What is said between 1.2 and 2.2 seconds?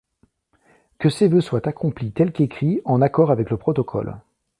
vœux soient accomplis